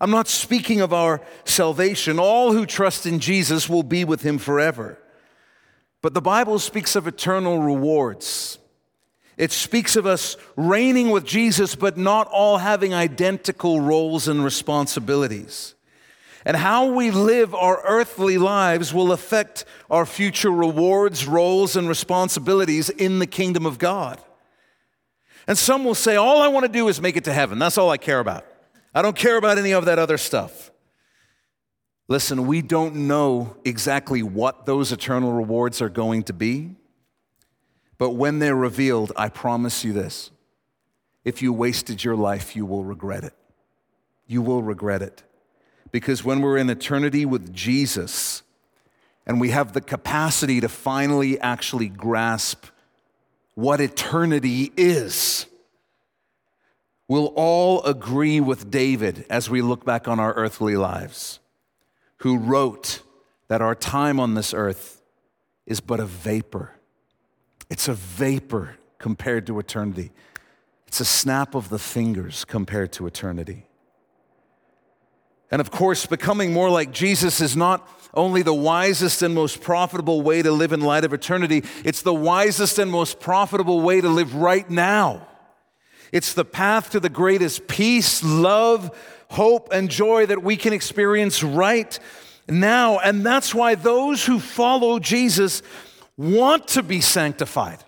[0.00, 2.18] I'm not speaking of our salvation.
[2.18, 4.98] All who trust in Jesus will be with him forever.
[6.00, 8.58] But the Bible speaks of eternal rewards.
[9.40, 15.74] It speaks of us reigning with Jesus, but not all having identical roles and responsibilities.
[16.44, 22.90] And how we live our earthly lives will affect our future rewards, roles, and responsibilities
[22.90, 24.20] in the kingdom of God.
[25.46, 27.58] And some will say, All I want to do is make it to heaven.
[27.58, 28.44] That's all I care about.
[28.94, 30.70] I don't care about any of that other stuff.
[32.08, 36.76] Listen, we don't know exactly what those eternal rewards are going to be.
[38.00, 40.30] But when they're revealed, I promise you this
[41.22, 43.34] if you wasted your life, you will regret it.
[44.26, 45.22] You will regret it.
[45.92, 48.42] Because when we're in eternity with Jesus
[49.26, 52.64] and we have the capacity to finally actually grasp
[53.54, 55.44] what eternity is,
[57.06, 61.38] we'll all agree with David as we look back on our earthly lives,
[62.18, 63.02] who wrote
[63.48, 65.02] that our time on this earth
[65.66, 66.79] is but a vapor
[67.70, 70.10] it's a vapor compared to eternity.
[70.86, 73.66] It's a snap of the fingers compared to eternity.
[75.50, 80.22] And of course, becoming more like Jesus is not only the wisest and most profitable
[80.22, 84.08] way to live in light of eternity, it's the wisest and most profitable way to
[84.08, 85.26] live right now.
[86.12, 88.96] It's the path to the greatest peace, love,
[89.28, 91.98] hope, and joy that we can experience right
[92.48, 92.98] now.
[92.98, 95.62] And that's why those who follow Jesus
[96.20, 97.82] want to be sanctified.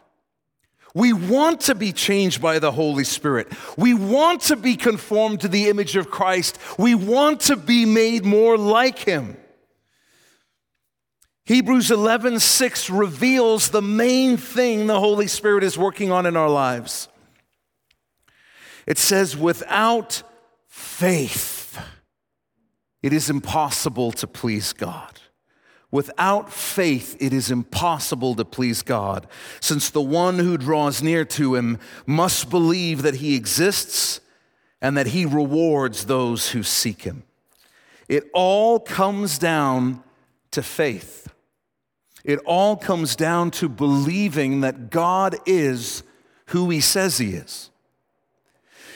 [0.94, 3.48] We want to be changed by the Holy Spirit.
[3.76, 6.58] We want to be conformed to the image of Christ.
[6.78, 9.36] We want to be made more like Him.
[11.44, 16.50] Hebrews 11 6 reveals the main thing the Holy Spirit is working on in our
[16.50, 17.08] lives.
[18.86, 20.22] It says, without
[20.68, 21.78] faith,
[23.02, 25.11] it is impossible to please God.
[25.92, 29.26] Without faith, it is impossible to please God,
[29.60, 34.20] since the one who draws near to him must believe that he exists
[34.80, 37.24] and that he rewards those who seek him.
[38.08, 40.02] It all comes down
[40.52, 41.28] to faith.
[42.24, 46.02] It all comes down to believing that God is
[46.46, 47.70] who he says he is.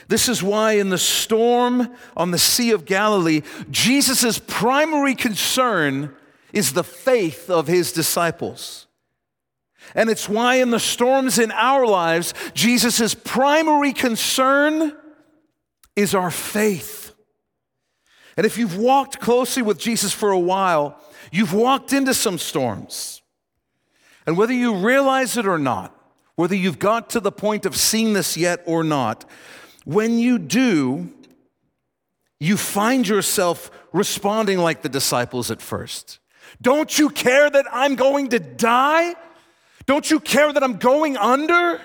[0.09, 6.14] This is why in the storm on the Sea of Galilee, Jesus' primary concern
[6.57, 8.87] is the faith of his disciples.
[9.95, 14.97] And it's why in the storms in our lives, Jesus' primary concern
[15.95, 17.12] is our faith.
[18.38, 20.99] And if you've walked closely with Jesus for a while,
[21.31, 23.21] you've walked into some storms.
[24.27, 25.95] And whether you realize it or not,
[26.37, 29.27] whether you've got to the point of seeing this yet or not,
[29.85, 31.12] when you do,
[32.40, 36.19] you find yourself responding like the disciples at first.
[36.61, 39.14] Don't you care that I'm going to die?
[39.87, 41.81] Don't you care that I'm going under?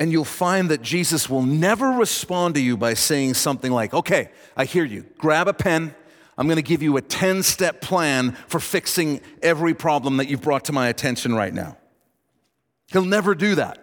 [0.00, 4.30] And you'll find that Jesus will never respond to you by saying something like, Okay,
[4.56, 5.06] I hear you.
[5.18, 5.94] Grab a pen.
[6.36, 10.42] I'm going to give you a 10 step plan for fixing every problem that you've
[10.42, 11.76] brought to my attention right now.
[12.88, 13.78] He'll never do that.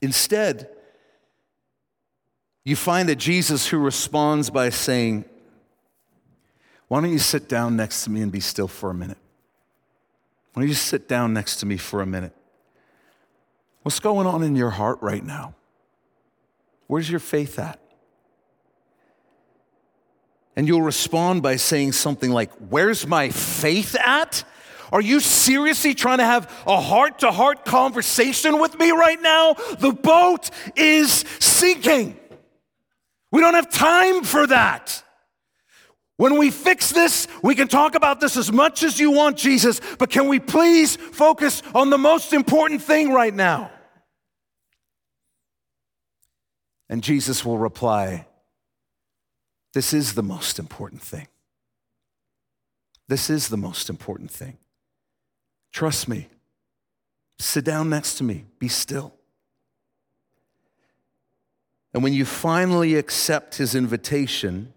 [0.00, 0.70] Instead,
[2.64, 5.24] you find that Jesus who responds by saying,
[6.88, 9.18] why don't you sit down next to me and be still for a minute?
[10.52, 12.34] Why don't you sit down next to me for a minute?
[13.82, 15.54] What's going on in your heart right now?
[16.86, 17.80] Where's your faith at?
[20.56, 24.42] And you'll respond by saying something like, Where's my faith at?
[24.90, 29.52] Are you seriously trying to have a heart to heart conversation with me right now?
[29.78, 32.18] The boat is sinking.
[33.30, 35.04] We don't have time for that.
[36.18, 39.80] When we fix this, we can talk about this as much as you want, Jesus,
[40.00, 43.70] but can we please focus on the most important thing right now?
[46.88, 48.26] And Jesus will reply,
[49.74, 51.28] This is the most important thing.
[53.06, 54.58] This is the most important thing.
[55.72, 56.28] Trust me.
[57.38, 58.44] Sit down next to me.
[58.58, 59.14] Be still.
[61.94, 64.74] And when you finally accept his invitation,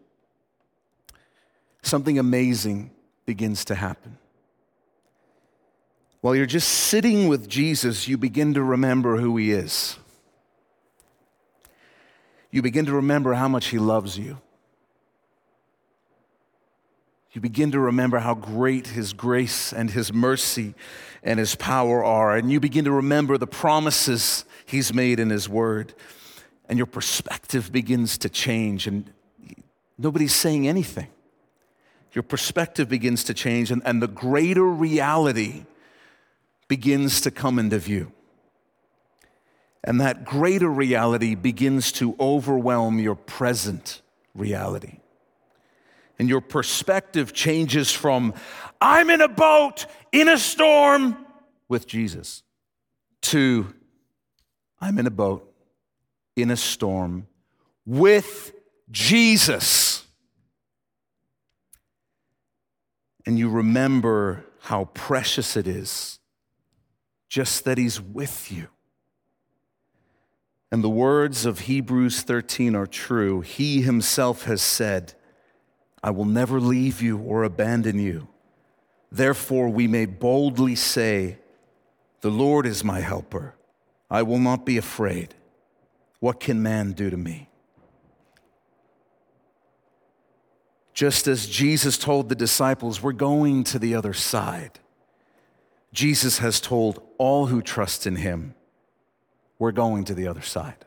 [1.82, 2.92] something amazing
[3.26, 4.18] begins to happen.
[6.22, 9.98] While you're just sitting with Jesus, you begin to remember who he is.
[12.52, 14.38] You begin to remember how much he loves you.
[17.32, 20.76] You begin to remember how great his grace and his mercy
[21.24, 22.36] and his power are.
[22.36, 25.94] And you begin to remember the promises he's made in his word.
[26.68, 29.12] And your perspective begins to change, and
[29.98, 31.10] nobody's saying anything
[32.14, 35.66] your perspective begins to change, and, and the greater reality
[36.68, 38.12] begins to come into view.
[39.84, 44.02] And that greater reality begins to overwhelm your present
[44.36, 45.00] reality.
[46.20, 48.36] And your perspective changes from,
[48.80, 51.18] I'm in a boat in a storm
[51.68, 52.44] with Jesus,
[53.22, 53.74] to,
[54.80, 55.52] I'm in a boat
[56.36, 57.28] in a storm
[57.86, 58.54] with
[58.92, 59.91] Jesus.
[63.26, 66.20] And you remember how precious it is
[67.30, 68.68] just that He's with you.
[70.72, 73.42] And the words of Hebrews 13 are true.
[73.42, 75.14] He Himself has said,
[76.04, 78.28] I will never leave you or abandon you.
[79.12, 81.38] Therefore, we may boldly say,
[82.22, 83.56] The Lord is my helper.
[84.10, 85.36] I will not be afraid.
[86.20, 87.50] What can man do to me?
[90.94, 94.80] Just as Jesus told the disciples, we're going to the other side.
[95.94, 98.56] Jesus has told all who trust in him,
[99.60, 100.86] we're going to the other side.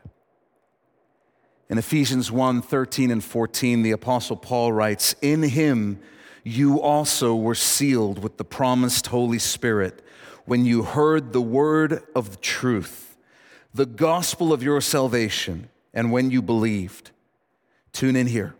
[1.69, 5.99] In Ephesians 1 13 and 14, the Apostle Paul writes, In him
[6.43, 10.03] you also were sealed with the promised Holy Spirit
[10.45, 13.17] when you heard the word of the truth,
[13.73, 17.09] the gospel of your salvation, and when you believed.
[17.91, 18.55] Tune in here.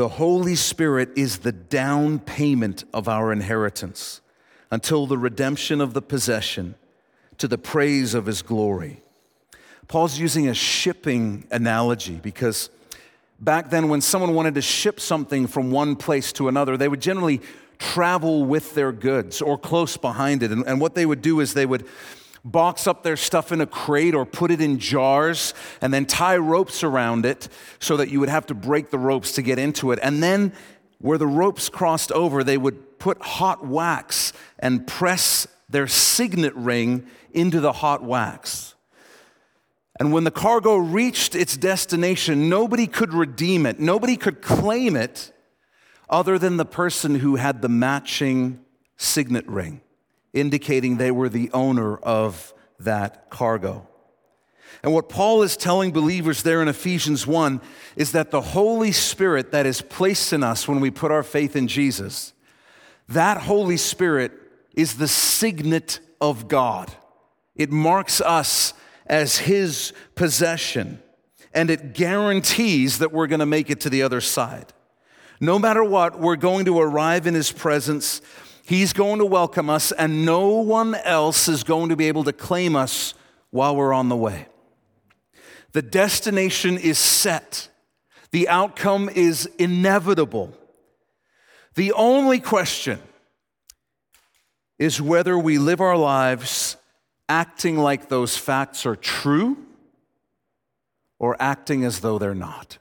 [0.00, 4.22] The Holy Spirit is the down payment of our inheritance
[4.70, 6.74] until the redemption of the possession
[7.36, 9.02] to the praise of his glory.
[9.88, 12.70] Paul's using a shipping analogy because
[13.40, 17.02] back then, when someone wanted to ship something from one place to another, they would
[17.02, 17.42] generally
[17.78, 20.50] travel with their goods or close behind it.
[20.50, 21.86] And, and what they would do is they would
[22.44, 26.36] box up their stuff in a crate or put it in jars and then tie
[26.36, 29.92] ropes around it so that you would have to break the ropes to get into
[29.92, 29.98] it.
[30.02, 30.52] And then,
[30.98, 37.06] where the ropes crossed over, they would put hot wax and press their signet ring
[37.32, 38.74] into the hot wax.
[39.98, 45.32] And when the cargo reached its destination, nobody could redeem it, nobody could claim it
[46.08, 48.60] other than the person who had the matching
[48.96, 49.80] signet ring
[50.32, 53.86] indicating they were the owner of that cargo.
[54.82, 57.60] And what Paul is telling believers there in Ephesians 1
[57.96, 61.54] is that the Holy Spirit that is placed in us when we put our faith
[61.54, 62.32] in Jesus,
[63.08, 64.32] that Holy Spirit
[64.74, 66.90] is the signet of God.
[67.54, 68.72] It marks us
[69.06, 71.02] as His possession,
[71.52, 74.72] and it guarantees that we're going to make it to the other side.
[75.40, 78.22] No matter what, we're going to arrive in His presence
[78.70, 82.32] He's going to welcome us, and no one else is going to be able to
[82.32, 83.14] claim us
[83.50, 84.46] while we're on the way.
[85.72, 87.68] The destination is set,
[88.30, 90.56] the outcome is inevitable.
[91.74, 93.00] The only question
[94.78, 96.76] is whether we live our lives
[97.28, 99.58] acting like those facts are true
[101.18, 102.78] or acting as though they're not.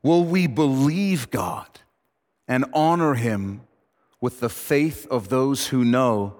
[0.00, 1.66] Will we believe God
[2.46, 3.62] and honor Him
[4.20, 6.36] with the faith of those who know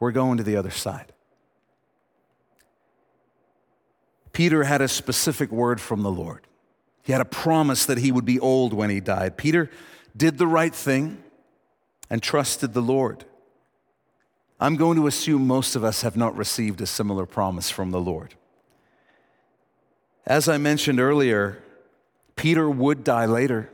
[0.00, 1.12] we're going to the other side.
[4.32, 6.46] Peter had a specific word from the Lord.
[7.02, 9.36] He had a promise that he would be old when he died.
[9.36, 9.70] Peter
[10.16, 11.22] did the right thing
[12.08, 13.24] and trusted the Lord.
[14.60, 18.00] I'm going to assume most of us have not received a similar promise from the
[18.00, 18.34] Lord.
[20.24, 21.62] As I mentioned earlier,
[22.36, 23.70] Peter would die later.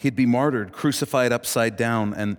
[0.00, 2.14] He'd be martyred, crucified upside down.
[2.14, 2.38] And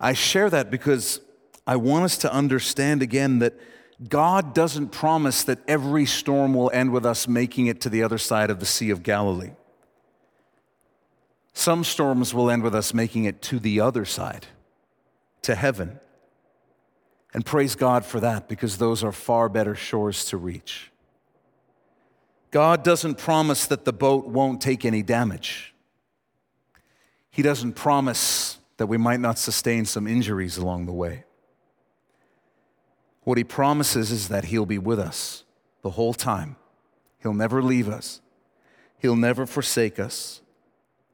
[0.00, 1.20] I share that because
[1.64, 3.54] I want us to understand again that
[4.08, 8.18] God doesn't promise that every storm will end with us making it to the other
[8.18, 9.52] side of the Sea of Galilee.
[11.52, 14.48] Some storms will end with us making it to the other side,
[15.42, 16.00] to heaven.
[17.32, 20.90] And praise God for that because those are far better shores to reach.
[22.50, 25.71] God doesn't promise that the boat won't take any damage.
[27.32, 31.24] He doesn't promise that we might not sustain some injuries along the way.
[33.22, 35.44] What He promises is that He'll be with us
[35.82, 36.56] the whole time.
[37.20, 38.20] He'll never leave us,
[38.98, 40.40] He'll never forsake us.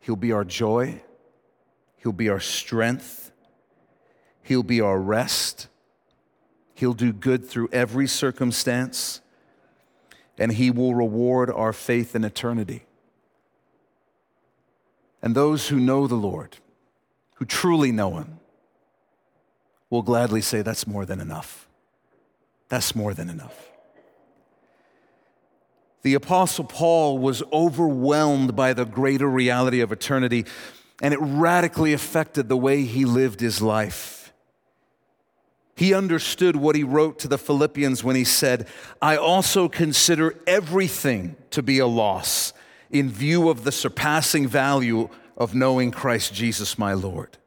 [0.00, 1.02] He'll be our joy,
[1.98, 3.30] He'll be our strength,
[4.42, 5.68] He'll be our rest.
[6.74, 9.20] He'll do good through every circumstance,
[10.38, 12.87] and He will reward our faith in eternity.
[15.22, 16.56] And those who know the Lord,
[17.34, 18.38] who truly know Him,
[19.90, 21.68] will gladly say, That's more than enough.
[22.68, 23.68] That's more than enough.
[26.02, 30.46] The Apostle Paul was overwhelmed by the greater reality of eternity,
[31.02, 34.32] and it radically affected the way he lived his life.
[35.74, 38.66] He understood what he wrote to the Philippians when he said,
[39.00, 42.52] I also consider everything to be a loss
[42.90, 47.38] in view of the surpassing value of knowing Christ Jesus my Lord.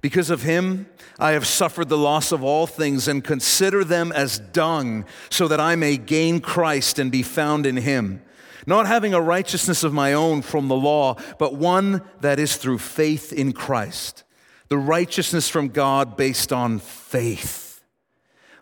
[0.00, 0.86] Because of him,
[1.18, 5.60] I have suffered the loss of all things and consider them as dung, so that
[5.60, 8.22] I may gain Christ and be found in him,
[8.66, 12.78] not having a righteousness of my own from the law, but one that is through
[12.78, 14.24] faith in Christ
[14.68, 17.82] the righteousness from God based on faith.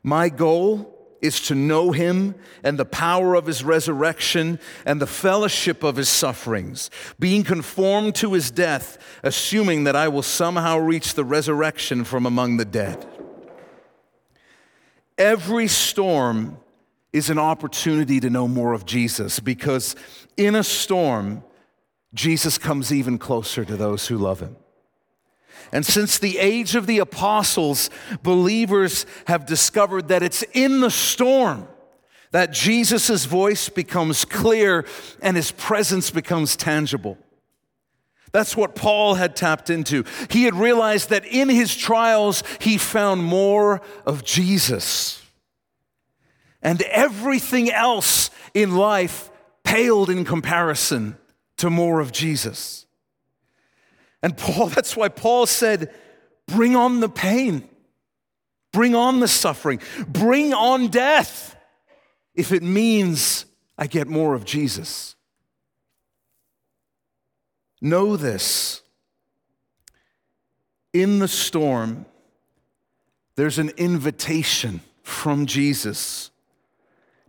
[0.02, 5.82] My goal is to know him and the power of his resurrection and the fellowship
[5.82, 11.24] of his sufferings, being conformed to his death, assuming that I will somehow reach the
[11.24, 13.06] resurrection from among the dead.
[15.18, 16.58] Every storm
[17.12, 19.96] is an opportunity to know more of Jesus because
[20.36, 21.42] in a storm,
[22.12, 24.56] Jesus comes even closer to those who love him.
[25.72, 27.90] And since the age of the apostles,
[28.22, 31.68] believers have discovered that it's in the storm
[32.32, 34.84] that Jesus' voice becomes clear
[35.22, 37.18] and his presence becomes tangible.
[38.32, 40.04] That's what Paul had tapped into.
[40.28, 45.22] He had realized that in his trials, he found more of Jesus.
[46.60, 49.30] And everything else in life
[49.64, 51.16] paled in comparison
[51.58, 52.86] to more of Jesus.
[54.22, 55.92] And Paul, that's why Paul said,
[56.46, 57.68] bring on the pain,
[58.72, 61.56] bring on the suffering, bring on death
[62.34, 63.46] if it means
[63.78, 65.16] I get more of Jesus.
[67.80, 68.82] Know this.
[70.92, 72.06] In the storm,
[73.34, 76.30] there's an invitation from Jesus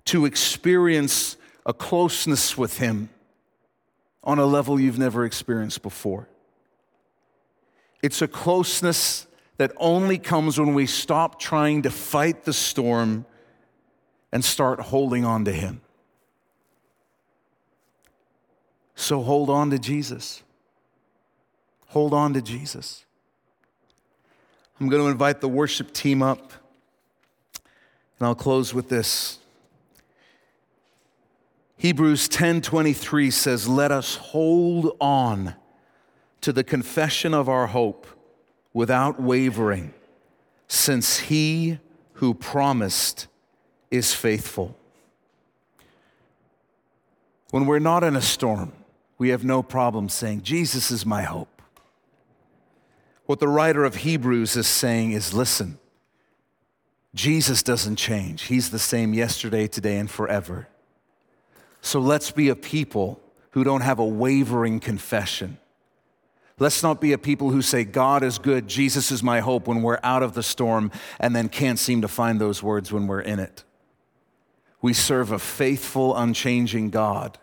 [0.06, 1.36] to experience
[1.66, 3.10] a closeness with Him
[4.24, 6.30] on a level you've never experienced before.
[8.02, 9.28] It's a closeness
[9.58, 13.26] that only comes when we stop trying to fight the storm
[14.32, 15.82] and start holding on to Him.
[18.96, 20.44] So hold on to Jesus.
[21.88, 23.06] Hold on to Jesus.
[24.80, 26.52] I'm going to invite the worship team up,
[28.20, 29.40] and I'll close with this.
[31.78, 35.56] Hebrews 10:23 says, "Let us hold on
[36.42, 38.08] to the confession of our hope
[38.74, 39.94] without wavering,
[40.68, 41.80] since he
[42.14, 43.28] who promised
[43.90, 44.78] is faithful.
[47.52, 48.74] When we're not in a storm,
[49.18, 51.62] we have no problem saying, Jesus is my hope.
[53.26, 55.80] What the writer of Hebrews is saying is listen,
[57.14, 58.44] Jesus doesn't change.
[58.44, 60.68] He's the same yesterday, today, and forever.
[61.82, 63.20] So let's be a people
[63.52, 65.58] who don't have a wavering confession
[66.60, 69.84] Let's not be a people who say, God is good, Jesus is my hope when
[69.84, 73.22] we're out of the storm, and then can't seem to find those words when we're
[73.22, 73.64] in it.
[74.82, 77.38] We serve a faithful, unchanging God.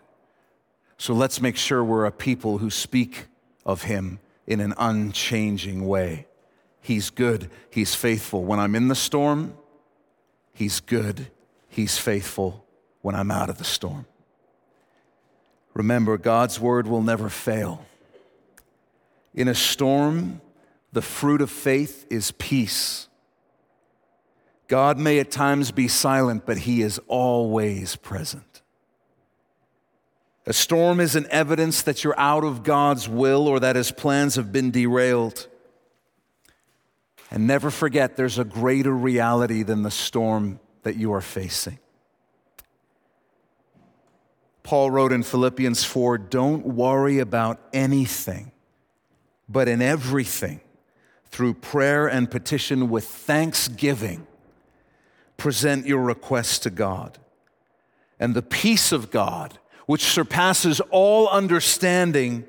[0.97, 3.27] So let's make sure we're a people who speak
[3.65, 6.27] of Him in an unchanging way.
[6.81, 8.43] He's good, He's faithful.
[8.43, 9.55] When I'm in the storm,
[10.53, 11.27] He's good,
[11.69, 12.65] He's faithful
[13.01, 14.07] when I'm out of the storm.
[15.73, 17.85] Remember, God's word will never fail.
[19.35, 20.41] In a storm,
[20.93, 23.09] the fruit of faith is peace.
[24.67, 28.61] God may at times be silent, but He is always present.
[30.47, 34.35] A storm is an evidence that you're out of God's will or that His plans
[34.35, 35.47] have been derailed.
[37.29, 41.79] And never forget, there's a greater reality than the storm that you are facing.
[44.63, 48.51] Paul wrote in Philippians 4 Don't worry about anything
[49.47, 50.61] but in everything,
[51.25, 54.25] through prayer and petition with thanksgiving,
[55.37, 57.17] present your requests to God.
[58.19, 62.45] And the peace of God, which surpasses all understanding,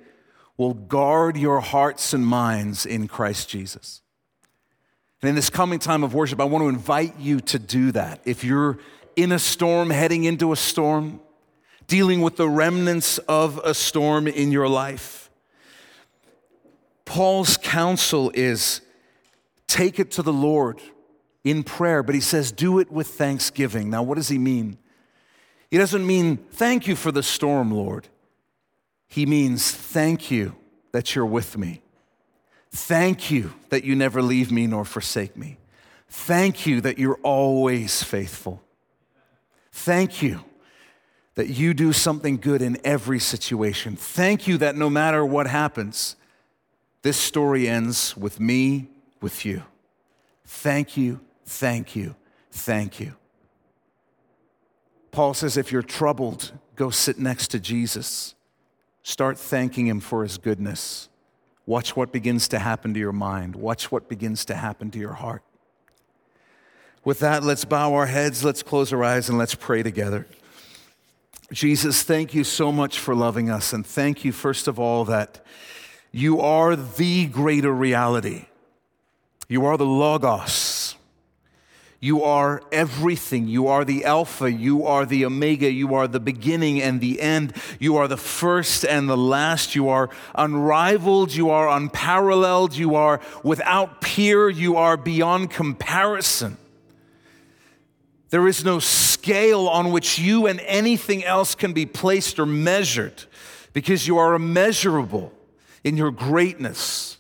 [0.57, 4.03] will guard your hearts and minds in Christ Jesus.
[5.21, 8.21] And in this coming time of worship, I want to invite you to do that.
[8.25, 8.79] If you're
[9.17, 11.21] in a storm, heading into a storm,
[11.87, 15.26] dealing with the remnants of a storm in your life,
[17.07, 18.83] Paul's counsel is
[19.67, 20.83] take it to the Lord
[21.45, 23.89] in prayer, but he says do it with thanksgiving.
[23.89, 24.77] Now, what does he mean?
[25.71, 28.09] He doesn't mean thank you for the storm, Lord.
[29.09, 30.57] He means thank you
[30.93, 31.81] that you're with me.
[32.73, 35.59] Thank you that you never leave me nor forsake me.
[36.09, 38.63] Thank you that you're always faithful.
[39.73, 40.41] Thank you
[41.37, 43.95] that you do something good in every situation.
[43.95, 46.17] Thank you that no matter what happens,
[47.07, 48.89] this story ends with me,
[49.21, 49.63] with you.
[50.45, 52.17] Thank you, thank you,
[52.51, 53.15] thank you.
[55.13, 58.35] Paul says if you're troubled, go sit next to Jesus.
[59.05, 61.09] Start thanking him for his goodness.
[61.65, 63.55] Watch what begins to happen to your mind.
[63.55, 65.45] Watch what begins to happen to your heart.
[67.05, 70.27] With that, let's bow our heads, let's close our eyes, and let's pray together.
[71.53, 75.47] Jesus, thank you so much for loving us, and thank you, first of all, that
[76.13, 78.47] you are the greater reality.
[79.49, 80.97] You are the Logos
[82.07, 83.49] you are everything.
[83.49, 84.53] You are the Alpha.
[84.53, 85.71] You are the Omega.
[85.71, 87.55] You are the beginning and the end.
[87.81, 89.75] You are the first and the last.
[89.75, 91.35] You are unrivaled.
[91.35, 92.77] You are unparalleled.
[92.77, 94.51] You are without peer.
[94.51, 96.59] You are beyond comparison.
[98.29, 103.25] There is no scale on which you and anything else can be placed or measured
[103.73, 105.33] because you are immeasurable
[105.87, 107.17] in your greatness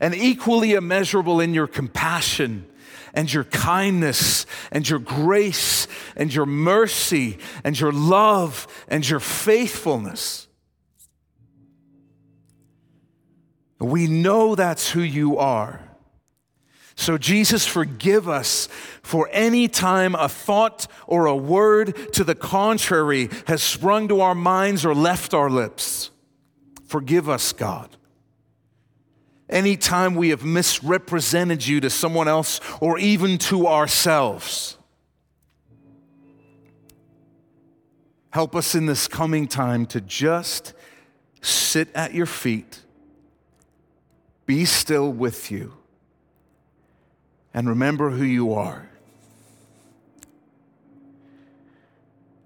[0.00, 2.66] and equally immeasurable in your compassion
[3.12, 5.86] and your kindness and your grace
[6.16, 10.48] and your mercy and your love and your faithfulness.
[13.78, 15.82] We know that's who you are.
[16.94, 18.66] So, Jesus, forgive us
[19.02, 24.34] for any time a thought or a word to the contrary has sprung to our
[24.34, 26.11] minds or left our lips.
[26.92, 27.88] Forgive us, God.
[29.48, 34.76] Anytime we have misrepresented you to someone else or even to ourselves.
[38.28, 40.74] Help us in this coming time to just
[41.40, 42.80] sit at your feet,
[44.44, 45.72] be still with you,
[47.54, 48.86] and remember who you are.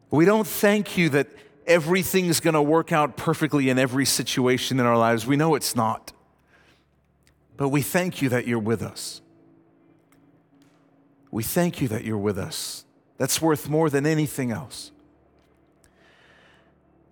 [0.08, 1.26] We don't thank you that
[1.66, 5.26] everything's going to work out perfectly in every situation in our lives.
[5.26, 6.12] We know it's not.
[7.56, 9.20] But we thank you that you're with us.
[11.30, 12.84] We thank you that you're with us.
[13.18, 14.92] That's worth more than anything else.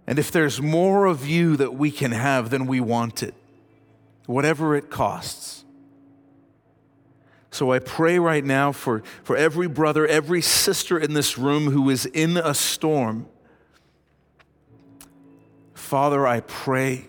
[0.06, 3.34] And if there's more of you that we can have, then we want it,
[4.26, 5.64] whatever it costs.
[7.50, 11.88] So I pray right now for, for every brother, every sister in this room who
[11.88, 13.28] is in a storm.
[15.84, 17.04] Father, I pray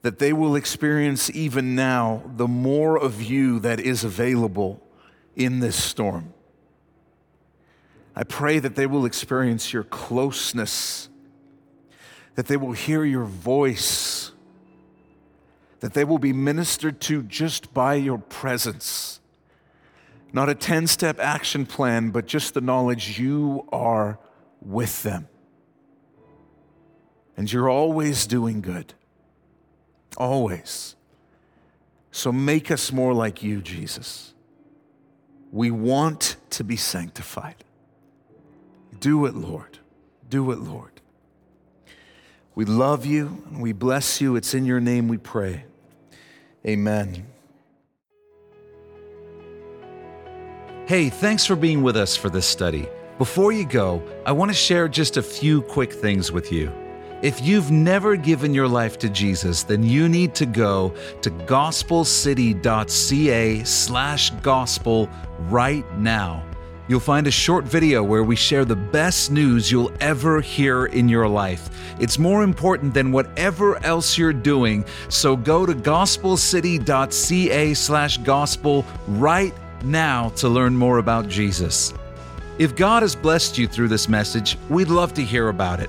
[0.00, 4.82] that they will experience even now the more of you that is available
[5.36, 6.32] in this storm.
[8.16, 11.10] I pray that they will experience your closeness,
[12.34, 14.32] that they will hear your voice,
[15.80, 19.20] that they will be ministered to just by your presence.
[20.32, 24.18] Not a 10 step action plan, but just the knowledge you are
[24.62, 25.28] with them.
[27.36, 28.94] And you're always doing good
[30.16, 30.96] always.
[32.10, 34.32] So make us more like you, Jesus.
[35.52, 37.56] We want to be sanctified.
[38.98, 39.78] Do it, Lord.
[40.28, 40.92] Do it, Lord.
[42.54, 44.36] We love you and we bless you.
[44.36, 45.64] It's in your name we pray.
[46.66, 47.26] Amen.
[50.86, 52.88] Hey, thanks for being with us for this study.
[53.18, 56.72] Before you go, I want to share just a few quick things with you.
[57.22, 60.92] If you've never given your life to Jesus, then you need to go
[61.22, 65.08] to gospelcity.ca slash gospel
[65.48, 66.44] right now.
[66.88, 71.08] You'll find a short video where we share the best news you'll ever hear in
[71.08, 71.70] your life.
[71.98, 79.54] It's more important than whatever else you're doing, so go to gospelcity.ca slash gospel right
[79.82, 81.94] now to learn more about Jesus.
[82.58, 85.88] If God has blessed you through this message, we'd love to hear about it.